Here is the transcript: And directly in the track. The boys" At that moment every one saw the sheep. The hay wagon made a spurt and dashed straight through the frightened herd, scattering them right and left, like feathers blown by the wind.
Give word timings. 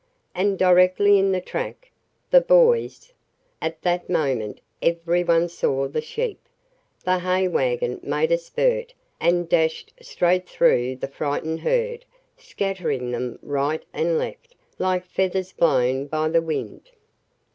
And 0.33 0.57
directly 0.57 1.19
in 1.19 1.31
the 1.31 1.39
track. 1.39 1.91
The 2.31 2.41
boys" 2.41 3.13
At 3.67 3.83
that 3.83 4.09
moment 4.09 4.59
every 4.81 5.23
one 5.23 5.47
saw 5.47 5.87
the 5.87 6.01
sheep. 6.01 6.39
The 7.05 7.19
hay 7.19 7.47
wagon 7.47 7.99
made 8.01 8.31
a 8.31 8.39
spurt 8.39 8.95
and 9.19 9.47
dashed 9.47 9.93
straight 10.01 10.49
through 10.49 10.95
the 10.95 11.07
frightened 11.07 11.59
herd, 11.59 12.03
scattering 12.35 13.11
them 13.11 13.37
right 13.43 13.83
and 13.93 14.17
left, 14.17 14.55
like 14.79 15.05
feathers 15.05 15.51
blown 15.51 16.07
by 16.07 16.29
the 16.29 16.41
wind. 16.41 16.89